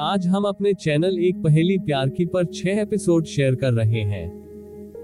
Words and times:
आज 0.00 0.26
हम 0.26 0.44
अपने 0.44 0.72
चैनल 0.74 1.18
एक 1.18 1.42
पहेली 1.42 1.78
प्यार 1.78 2.08
की 2.08 2.24
पर 2.26 2.44
छह 2.44 2.68
एपिसोड 2.68 3.24
शेयर 3.24 3.54
कर 3.54 3.72
रहे 3.72 4.00
हैं। 4.00 4.44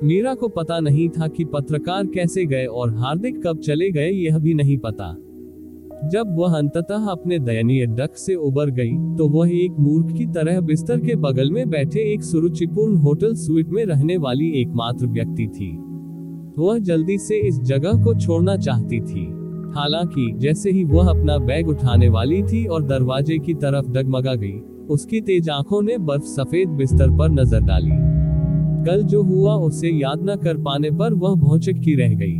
मीरा 0.04 0.34
को 0.34 0.48
पता 0.48 0.80
नहीं 0.80 1.08
था 1.08 1.28
कि 1.28 1.44
पत्रकार 1.44 2.06
कैसे 2.06 2.46
गए 2.46 2.64
और 2.66 2.94
हार्दिक 2.94 3.46
कब 3.46 3.58
चले 3.58 3.90
गए, 3.90 4.10
यह 4.10 4.38
भी 4.38 4.54
नहीं 4.54 4.78
पता। 4.78 5.10
जब 6.08 6.36
वह 6.36 6.58
अंततः 6.58 7.06
अपने 7.06 7.38
दयनीय 7.38 7.86
डक 7.86 8.16
से 8.16 8.34
उबर 8.34 8.70
गई 8.70 8.92
तो 9.16 9.28
वह 9.28 9.50
एक 9.50 9.72
मूर्ख 9.80 10.16
की 10.16 10.26
तरह 10.26 10.60
बिस्तर 10.60 11.00
के 11.00 11.16
बगल 11.16 11.50
में 11.50 11.70
बैठे 11.70 12.00
एक 12.12 12.22
सुरुचिपूर्ण 12.22 12.96
होटल 12.96 13.34
स्वीट 13.34 13.68
में 13.68 13.84
रहने 13.84 14.16
वाली 14.16 14.50
एकमात्र 14.50 15.06
व्यक्ति 15.06 15.46
थी। 15.46 15.76
वह 16.58 16.78
जल्दी 16.78 17.18
से 17.18 17.36
इस 17.38 17.60
जगह 17.60 18.04
को 18.04 18.14
छोड़ना 18.14 18.56
चाहती 18.56 19.00
थी। 19.00 19.26
हालाँकि, 19.74 20.32
जैसे 20.36 20.70
ही 20.70 20.84
वह 20.84 21.08
अपना 21.10 21.38
बैग 21.38 21.68
उठाने 21.68 22.08
वाली 22.08 22.42
थी 22.42 22.66
और 22.66 22.82
दरवाजे 22.82 23.38
की 23.38 23.54
तरफ़ 23.54 23.90
डगमगा 23.90 24.34
गई 24.34 24.60
उसकी 24.88 25.20
तेज 25.20 25.48
आँखों 25.50 25.80
ने 25.82 25.96
बर्फ़ 25.98 26.24
सफ़ेद 26.24 26.68
बिस्तर 26.68 27.10
पर 27.10 27.30
नज़र 27.30 27.60
डाली। 27.60 27.96
कल 28.84 29.02
जो 29.02 29.22
हुआ 29.22 29.54
उसे 29.54 29.88
याद 29.90 30.20
न 30.30 30.36
कर 30.36 30.56
पाने 30.56 30.90
पर 30.90 31.14
वह 31.14 31.34
भौचक्की 31.34 31.94
रह 31.94 32.14
गई। 32.14 32.36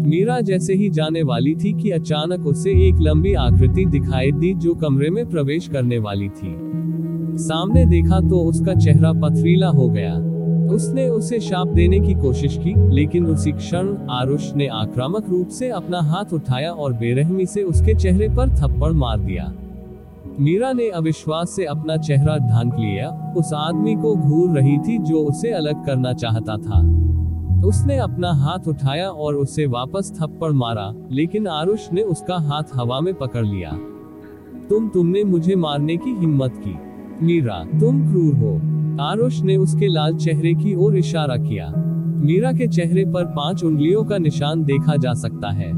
मीरा 0.00 0.40
जैसे 0.40 0.74
ही 0.74 0.88
जाने 0.90 1.22
वाली 1.22 1.54
थी 1.54 1.72
कि 1.72 1.90
अचानक 1.90 2.46
उसे 2.46 2.70
एक 2.88 3.00
लंबी 3.00 3.34
आकृति 3.34 3.84
दिखाई 3.84 4.32
दी 4.32 4.54
जो 4.54 4.74
कमरे 4.74 5.10
में 5.10 5.24
प्रवेश 5.30 5.68
करने 5.68 5.98
वाली 5.98 6.28
थी। 6.28 6.56
सामने 7.38 7.86
देखा 7.86 8.20
तो 8.20 8.40
उसका 8.40 8.74
चेहरा 8.74 9.12
पथरीला 9.12 9.68
हो 9.68 9.88
गया। 9.88 10.14
उसने 10.74 11.08
उसे 11.08 11.40
शाप 11.40 11.68
देने 11.68 12.00
की 12.00 12.14
कोशिश 12.14 12.56
की, 12.56 12.74
लेकिन 12.94 13.26
उसी 13.26 13.52
क्षण 13.52 13.96
आरुष 14.10 14.52
ने 14.54 14.66
आक्रामक 14.66 15.28
रूप 15.28 15.48
से 15.48 15.68
अपना 15.68 16.00
हाथ 16.00 16.32
उठाया 16.32 16.72
और 16.72 16.92
बेरहमी 16.92 17.46
से 17.46 17.62
उसके 17.62 17.94
चेहरे 17.94 18.28
पर 18.28 18.56
थप्पड़ 18.56 18.92
मार 18.92 19.20
दिया। 19.20 19.52
मीरा 20.40 20.72
ने 20.72 20.88
अविश्वास 20.88 21.50
से 21.50 21.64
अपना 21.64 21.96
चेहरा 21.96 22.36
ढांक 22.36 22.74
लिया। 22.74 23.34
उस 23.36 23.50
आदमी 23.54 23.94
को 23.94 24.14
घूर 24.16 24.58
रही 24.58 24.78
थी 24.78 24.98
जो 24.98 25.18
उसे 25.18 25.50
अलग 25.50 25.84
करना 25.86 26.12
चाहता 26.12 26.56
था। 26.56 26.78
उसने 27.66 27.96
अपना 27.96 28.32
हाथ 28.32 28.68
उठाया 28.68 29.10
और 29.10 29.34
उसे 29.34 29.66
वापस 29.66 30.12
थप्पड़ 30.20 30.52
मारा, 30.52 30.94
लेकिन 31.10 31.46
आरुष 31.46 31.92
ने 31.92 32.02
उसका 32.02 32.36
हाथ 32.36 32.62
हवा 32.74 33.00
में 33.00 33.14
पकड़ 33.14 33.46
लिया। 33.46 33.70
तुम 34.68 34.88
तुमने 34.88 35.24
मुझे 35.24 35.56
मारने 35.56 35.96
की 35.96 36.10
हिम्मत 36.10 36.62
की। 36.66 36.76
मीरा, 37.26 37.64
तुम 37.80 38.10
क्रूर 38.10 38.34
हो। 38.34 38.56
आरुष 39.02 39.42
ने 39.42 39.56
उसके 39.56 39.88
लाल 39.88 40.16
चेहरे 40.16 40.54
की 40.54 40.74
ओर 40.74 40.96
इशारा 40.96 41.36
किया। 41.36 41.72
मीरा 42.24 42.52
के 42.52 42.68
चेहरे 42.68 43.04
पर 43.04 43.24
पाँच 43.24 43.64
उंगलियों 43.64 44.04
का 44.04 44.18
निशान 44.18 44.64
देखा 44.64 44.96
जा 44.96 45.14
सकता 45.14 45.50
है। 45.50 45.72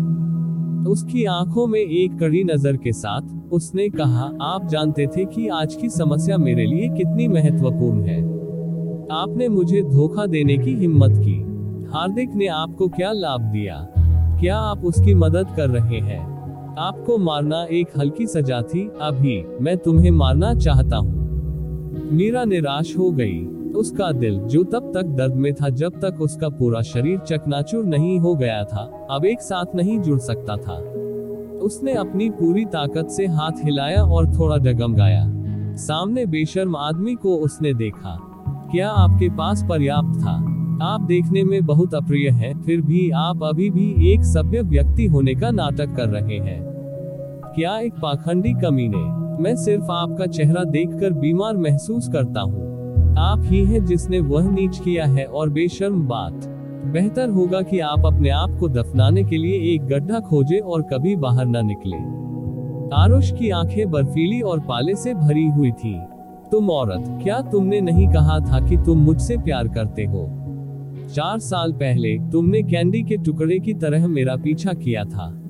उसकी 0.87 1.25
आँखों 1.25 1.67
में 1.67 1.81
एक 1.81 2.19
कड़ी 2.19 2.45
नज़र 2.45 2.77
के 2.77 2.93
साथ 2.93 3.42
उसने 3.53 3.89
कहा, 3.89 4.33
आप 4.43 4.69
जानते 4.69 5.07
थे 5.07 5.25
कि 5.25 5.49
आज 5.49 5.75
की 5.75 5.89
समस्या 5.89 6.39
मेरे 6.39 6.67
लिए 6.67 6.89
कितनी 6.89 7.29
महत्वपूर्ण 7.29 8.03
है। 8.03 8.23
आपने 9.13 9.49
मुझे 9.49 9.83
धोखा 9.83 10.27
देने 10.27 10.59
की 10.59 10.75
हिम्मत 10.75 11.11
की। 11.13 11.41
हार्दिक 11.95 12.35
ने 12.35 12.47
आपको 12.47 12.89
क्या 12.89 13.13
लाभ 13.13 13.41
दिया? 13.41 13.89
क्या 14.41 14.57
आप 14.57 14.85
उसकी 14.85 15.15
मदद 15.15 15.47
कर 15.57 15.71
रहे 15.71 15.99
हैं? 15.99 16.33
आपको 16.79 17.19
मारना 17.19 17.65
एक 17.65 17.89
हल्की 17.99 18.27
सजा 18.27 18.63
थी। 18.63 18.91
अभी 19.01 19.45
मैं 19.61 19.77
तुम्हें 19.77 20.11
मारना 20.11 20.55
चाहता 20.55 20.97
हूँ। 20.97 21.23
मीरा 22.13 22.45
निराश 22.45 22.99
हो 22.99 23.11
गई। 23.11 23.45
उसका 23.77 24.13
दिल 24.13 24.39
जो 24.39 24.65
तब 24.65 24.93
तक 24.95 25.03
दर्द 25.03 25.35
में 25.35 25.55
था 25.55 25.69
जब 25.69 25.93
तक 25.93 26.21
उसका 26.21 26.49
पूरा 26.49 26.81
शरीर 26.81 27.19
चकनाचूर 27.19 27.85
नहीं 27.85 28.19
हो 28.19 28.35
गया 28.35 28.65
था, 28.65 29.07
अब 29.11 29.25
एक 29.25 29.41
साथ 29.41 29.75
नहीं 29.75 29.99
जुड़ 29.99 30.19
सकता 30.19 30.57
था। 30.57 31.02
उसने 31.63 31.93
अपनी 31.93 32.29
पूरी 32.31 32.65
ताकत 32.65 33.09
से 33.09 33.27
हाथ 33.27 33.65
हिलाया 33.65 34.03
और 34.03 34.27
थोड़ा 34.39 34.57
डगमगाया 34.57 35.25
सामने 35.77 36.27
बेशर्म 36.27 36.77
आदमी 36.77 37.15
को 37.15 37.37
उसने 37.37 37.73
देखा। 37.75 38.17
क्या 38.73 38.91
आपके 38.91 39.29
पास 39.29 39.65
पर्याप्त 39.69 40.21
था? 40.21 40.35
आप 40.83 41.01
देखने 41.01 41.45
में 41.45 41.65
बहुत 41.67 41.95
अप्रिय 41.95 42.29
हैं, 42.29 42.63
फिर 42.63 42.81
भी 42.81 43.11
आप 43.11 43.43
अभी 43.45 43.71
भी 43.71 44.13
एक 44.13 44.25
सभ्य 44.25 44.63
व्यक्ति 44.63 45.07
होने 45.07 45.35
का 45.35 45.51
नाटक 45.51 45.95
कर 45.97 46.09
रहे 46.09 46.39
हैं। 46.39 46.61
क्या 47.55 47.79
एक 47.79 47.93
पाखंडी 47.93 48.53
कमीने 48.53 49.23
मैं 49.43 49.55
सिर्फ़ 49.57 49.91
आपका 49.91 50.27
चेहरा 50.27 50.65
देखकर 50.65 51.13
बीमार 51.13 51.57
महसूस 51.57 52.09
करता 52.09 52.41
हूँ। 52.41 52.73
आप 53.19 53.43
ही 53.45 53.65
हैं 53.65 53.85
जिसने 53.85 54.21
वह 54.21 54.51
नीच 54.51 54.79
किया 54.79 55.07
है 55.07 55.25
और 55.25 55.49
बेशर्म 55.49 56.03
बात। 56.03 56.47
बेहतर 56.85 57.29
होगा 57.29 57.63
कि 57.63 57.79
आप 57.79 58.07
अपने 58.07 58.29
आप 58.29 58.57
को 58.61 58.69
दफनाने 58.69 59.25
के 59.25 59.37
लिए 59.37 59.75
एक 59.75 59.83
गड्ढा 59.83 60.21
खोजे 60.21 60.59
और 60.59 60.83
कभी 60.83 61.17
बाहर 61.17 61.47
न 61.47 61.67
निकले। 61.67 61.97
आरुष 62.97 63.33
की 63.33 63.51
आँखें 63.51 63.91
बर्फीली 63.91 64.41
और 64.41 64.61
पाले 64.61 64.95
से 64.95 65.15
भरी 65.15 65.49
हुई 65.49 65.71
थी। 65.71 65.99
तुम 66.51 66.71
औरत, 66.71 67.19
क्या 67.23 67.41
तुमने 67.41 67.81
नहीं 67.81 68.09
कहा 68.09 68.39
था 68.39 68.69
कि 68.69 68.77
तुम 68.77 68.99
मुझसे 68.99 69.37
प्यार 69.37 69.69
करते 69.69 70.05
हो? 70.05 70.31
चार 71.15 71.39
साल 71.39 71.73
पहले 71.73 72.19
तुमने 72.33 72.63
कैंडी 72.63 73.03
के 73.03 73.17
टुकड़े 73.17 73.59
की 73.59 73.75
तरह 73.75 74.09
मेरा 74.09 74.37
पीछा 74.37 74.73
किया 74.73 75.05
था। 75.05 75.43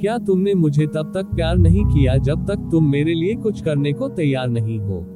क्या 0.00 0.18
तुमने 0.18 0.54
मुझे 0.54 0.86
तब 0.86 1.12
तक 1.14 1.24
प्यार 1.34 1.56
नहीं 1.56 1.84
किया 1.84 2.16
जब 2.16 2.46
तक 2.46 2.68
तुम 2.70 2.90
मेरे 2.90 3.14
लिए 3.14 3.34
कुछ 3.34 3.60
करने 3.60 3.92
को 3.92 4.08
तैयार 4.08 4.48
नहीं 4.48 4.78
हो? 4.78 5.06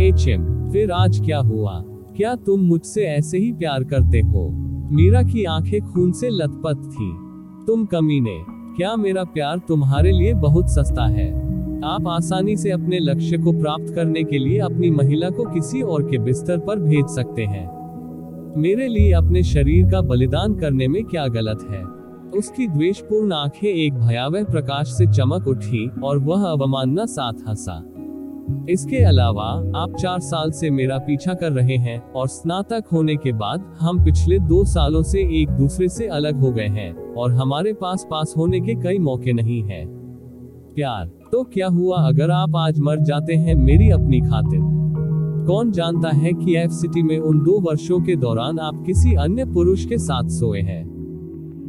एच 0.00 0.28
एम 0.28 0.70
फिर 0.72 0.90
आज 0.90 1.20
क्या 1.24 1.38
हुआ? 1.38 1.84
क्या 2.16 2.34
तुम 2.34 2.60
मुझसे 2.60 3.04
ऐसे 3.04 3.38
ही 3.38 3.52
प्यार 3.52 3.84
करते 3.84 4.20
हो? 4.20 4.70
मीरा 4.92 5.22
की 5.22 5.44
आँखें 5.44 5.80
खून 5.80 6.12
से 6.12 6.28
लथपथ 6.30 6.74
थी। 6.74 7.12
तुम 7.66 7.84
कमीने 7.84 8.44
क्या 8.76 8.96
मेरा 8.96 9.24
प्यार 9.24 9.58
तुम्हारे 9.58 10.12
लिए 10.12 10.34
बहुत 10.34 10.70
सस्ता 10.70 11.06
है? 11.06 11.44
आप 11.84 12.08
आसानी 12.08 12.56
से 12.56 12.70
अपने 12.70 12.98
लक्ष्य 12.98 13.38
को 13.38 13.52
प्राप्त 13.52 13.94
करने 13.94 14.24
के 14.24 14.38
लिए 14.38 14.58
अपनी 14.58 14.90
महिला 14.90 15.30
को 15.30 15.44
किसी 15.44 15.82
और 15.82 16.10
के 16.10 16.18
बिस्तर 16.18 16.58
पर 16.58 16.78
भेज 16.78 17.06
सकते 17.06 17.42
हैं। 17.42 17.74
मेरे 18.56 18.88
लिए 18.88 19.12
अपने 19.12 19.42
शरीर 19.42 19.90
का 19.90 20.00
बलिदान 20.00 20.54
करने 20.54 20.88
में 20.88 21.04
क्या 21.04 21.26
गलत 21.26 21.66
है? 21.70 21.84
उसकी 22.38 22.68
द्वेषपूर्ण 22.68 23.32
आँखें 23.32 23.68
एक 23.68 23.94
भयावह 23.94 24.44
प्रकाश 24.44 24.88
से 24.88 25.06
चमक 25.06 25.48
उठी 25.48 25.90
और 26.04 26.18
वह 26.18 26.44
अवमानना 26.44 27.06
साथ 27.06 27.48
हंसा। 27.48 27.93
इसके 28.70 28.96
अलावा, 28.96 29.44
आप 29.76 29.96
चार 30.00 30.20
साल 30.20 30.50
से 30.50 30.70
मेरा 30.70 30.98
पीछा 30.98 31.34
कर 31.34 31.52
रहे 31.52 31.76
हैं 31.76 32.12
और 32.12 32.28
स्नातक 32.28 32.84
होने 32.92 33.16
के 33.16 33.32
बाद, 33.32 33.76
हम 33.80 34.04
पिछले 34.04 34.38
दो 34.38 34.64
सालों 34.64 35.02
से 35.02 35.42
एक 35.42 35.50
दूसरे 35.50 35.88
से 35.88 36.06
अलग 36.06 36.40
हो 36.40 36.50
गए 36.52 36.66
हैं 36.66 37.14
और 37.14 37.32
हमारे 37.32 37.72
पास 37.72 38.06
पास 38.10 38.34
होने 38.36 38.60
के 38.60 38.74
कई 38.74 38.98
मौके 38.98 39.32
नहीं 39.32 39.62
हैं। 39.62 39.86
प्यार 40.74 41.06
तो 41.06 41.42
क्या 41.44 41.66
हुआ 41.66 41.96
अगर 41.96 42.30
आप 42.30 42.56
आज 42.56 42.80
मर 42.80 43.00
जाते 43.00 43.34
हैं 43.34 43.54
मेरी 43.54 43.90
अपनी 43.90 44.20
खातिर? 44.20 44.60
कौन 45.46 45.72
जानता 45.72 46.08
है 46.08 46.32
कि 46.32 46.56
एफ़ 46.56 46.70
सिटी 46.70 47.02
में 47.02 47.18
उन 47.18 47.38
दो 47.38 47.60
वर्षों 47.60 48.00
के 48.00 48.16
दौरान 48.16 48.58
आप 48.58 48.82
किसी 48.86 49.14
अन्य 49.14 49.44
पुरुष 49.44 49.84
के 49.84 49.98
साथ 49.98 50.28
सोए 50.28 50.60
हैं? 50.60 50.84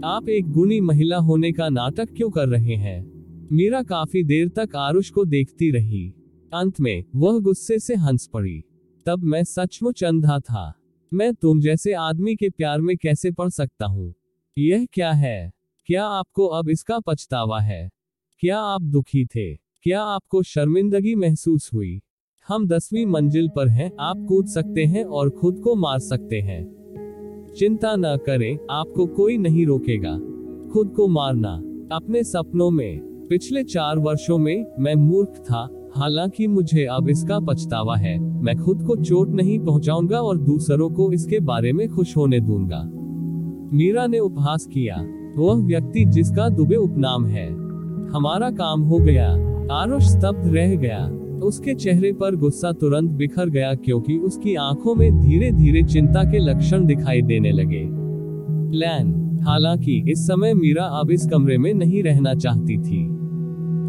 आप 0.06 0.30
एक 0.30 0.52
गुणी 0.52 0.81
महिला 0.81 1.18
होने 1.18 1.52
का 1.52 1.69
नाटक 1.69 2.07
क्यों 2.18 2.30
कर 2.30 2.47
रहे 2.47 2.75
हैं? 2.75 3.12
मीरा 3.52 3.81
काफ़ी 3.84 4.24
देर 4.24 4.47
तक 4.47 4.75
आरुष 4.75 5.09
को 5.09 5.25
देखती 5.25 5.72
रही। 5.72 6.13
अंत 6.56 6.80
में, 6.80 7.04
वह 7.16 7.40
गुस्से 7.40 7.80
से 7.80 7.96
हंस 7.96 8.28
पड़ी। 8.28 8.64
तब 9.06 9.24
मैं 9.24 9.44
सचमुच 9.44 10.04
अंधा 10.04 10.40
था। 10.40 10.74
मैं 11.14 11.34
तुम 11.34 11.62
जैसे 11.62 11.94
आदमी 11.94 12.36
के 12.36 12.50
प्यार 12.50 12.82
में 12.82 12.98
कैसे 12.98 13.32
पड़ 13.32 13.50
सकता 13.50 13.86
हूँ? 13.86 14.14
यह 14.58 14.88
क्या 14.94 15.12
है? 15.12 15.52
क्या 15.86 16.06
आपको 16.06 16.48
अब 16.48 16.70
इसका 16.70 17.00
पछतावा 17.00 17.60
है? 17.60 17.92
क्या 18.40 18.60
आप 18.60 18.82
दुखी 18.82 19.26
थे? 19.26 19.56
क्या 19.56 20.02
आपको 20.02 20.44
शर्मिंदगी 20.44 21.16
महसूस 21.16 21.72
हुई? 21.74 22.02
हम 22.48 22.68
दसवीं 22.68 23.06
मंजिल 23.06 23.50
पर 23.56 23.68
हैं, 23.68 23.92
आप 24.00 24.26
कूद 24.30 24.48
सकते 24.48 24.86
हैं 24.86 25.06
और 25.06 25.30
खुद 25.30 25.60
को 25.60 25.76
मार 25.76 26.00
सकते 26.00 26.42
हैं। 26.42 26.76
चिंता 27.58 27.96
न 27.96 28.18
करें, 28.18 28.58
आपको 28.72 29.06
कोई 29.06 29.38
नहीं 29.38 29.66
रोकेगा। 29.66 30.20
खुद 30.74 30.94
को 30.96 31.08
मारना। 31.08 31.62
अपने 31.96 32.24
सपनों 32.24 32.72
में, 32.72 33.00
पिछले 33.30 33.64
चार 33.64 33.98
वर्षों 33.98 34.38
में, 34.38 34.66
मैं 34.80 34.96
मूर्ख 34.96 35.30
था 35.30 35.75
हालाँकि 35.97 36.47
मुझे 36.47 36.85
अब 36.85 37.09
इसका 37.09 37.39
पछतावा 37.39 37.95
है। 37.95 38.19
मैं 38.19 38.57
खुद 38.57 38.83
को 38.83 38.95
चोट 38.95 39.30
नहीं 39.30 39.59
पहुंचाऊँगा 39.59 40.18
और 40.18 40.38
दूसरों 40.38 40.89
को 40.89 41.12
इसके 41.12 41.39
बारे 41.39 41.74
में 41.74 41.88
खुश 41.89 42.18
होने 42.18 42.39
दूँगा। 42.39 42.81
मीरा 43.77 44.07
ने 44.07 44.19
उपहास 44.19 44.68
किया। 44.74 44.95
वह 45.38 45.65
व्यक्ति 45.65 46.06
जिसका 46.06 46.50
दुबे 46.50 46.75
उपनाम 46.75 47.25
है। 47.25 47.50
हमारा 48.12 48.51
काम 48.51 48.81
हो 48.81 48.97
गया। 48.97 49.30
आरुष 49.71 50.03
स्तब्ध 50.03 50.53
रह 50.56 50.75
गया। 50.75 51.07
उसके 51.44 51.74
चेहरे 51.74 52.13
पर 52.13 52.36
गुस्सा 52.36 52.71
तुरंत 52.71 53.09
बिखर 53.09 53.50
गया 53.50 53.74
क्योंकि 53.74 54.18
उसकी 54.18 54.56
आँखों 54.56 54.95
में 54.95 55.19
धीरे 55.19 55.51
धीरे 55.51 55.83
चिंता 55.83 56.24
के 56.24 56.39
लक्षण 56.39 56.86
दिखाई 56.86 57.21
देने 57.21 57.51
लगे। 57.51 57.83
लैन 58.77 59.39
हालाँकि 59.44 60.03
इस 60.12 60.27
समय 60.27 60.53
मीरा 60.53 60.83
अब 60.83 61.12
इस 61.12 61.27
कमरे 61.27 61.57
में 61.57 61.74
नहीं 61.74 62.03
रहना 62.03 62.33
चाहती 62.33 62.77
थी। 62.77 63.14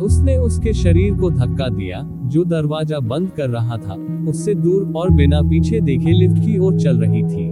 उसने 0.03 0.37
उसके 0.37 0.73
शरीर 0.73 1.15
को 1.15 1.31
धक्का 1.31 1.69
दिया, 1.69 2.03
जो 2.25 2.45
दरवाज़ा 2.45 2.99
बंद 3.01 3.31
कर 3.31 3.51
रहा 3.51 3.77
था। 3.77 3.95
उससे 4.29 4.55
दूर 4.55 4.93
और 4.97 5.11
बिना 5.11 5.43
पीछे 5.43 5.81
देखे 5.81 6.13
लिफ्ट 6.13 6.43
की 6.47 6.59
ओर 6.59 6.79
चल 6.81 6.99
रही 6.99 7.23
थी। 7.23 7.49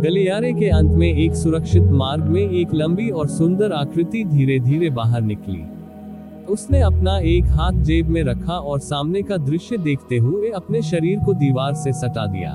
गलियारे 0.00 0.52
के 0.52 0.68
अंत 0.68 0.94
में 0.94 1.08
एक 1.08 1.34
सुरक्षित 1.34 1.82
मार्ग 1.82 2.24
में 2.24 2.40
एक 2.40 2.74
लंबी 2.74 3.08
और 3.10 3.28
सुंदर 3.28 3.72
आकृति 3.72 4.24
धीरे 4.24 4.58
धीरे 4.58 4.90
बाहर 4.90 5.22
निकली। 5.22 5.62
उसने 6.52 6.80
अपना 6.80 7.18
एक 7.18 7.44
हाथ 7.44 7.72
जेब 7.72 8.08
में 8.08 8.22
रखा 8.22 8.52
और 8.52 8.78
सामने 8.78 9.22
का 9.22 9.36
दृश्य 9.36 9.78
देखते 9.78 10.16
हुए 10.16 10.50
अपने 10.50 10.82
शरीर 10.82 11.18
को 11.18 11.34
दीवार 11.34 11.74
से 11.74 11.92
सटा 11.92 12.26
दिया। 12.26 12.52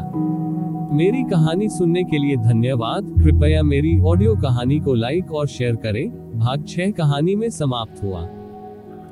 मेरी 0.94 1.24
कहानी 1.24 1.70
सुनने 1.70 2.04
के 2.04 2.18
लिए 2.18 2.36
धन्यवाद। 2.36 3.14
कृपया 3.18 3.64
मेरी 3.64 4.00
ऑडियो 4.00 4.36
कहानी 4.36 4.80
को 4.80 4.94
लाइक 4.94 5.32
और 5.32 5.48
शेयर 5.48 5.76
करें। 5.76 6.10
भाग 6.40 6.66
छह 6.68 6.92
कहानी 6.92 7.36
में 7.36 7.50
समाप्त 7.50 8.04
हुआ। 8.04 8.28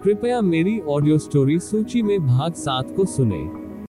कृपया 0.03 0.41
मेरी 0.41 0.79
ऑडियो 0.79 1.17
स्टोरी 1.17 1.59
सूची 1.59 2.01
में 2.01 2.27
भाग 2.27 2.53
सात 2.53 2.93
को 2.95 3.05
सुने। 3.05 3.60